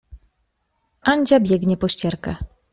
Andzia 1.03 1.39
biegnie 1.39 1.77
po 1.77 1.87
ścierkę. 1.87 2.35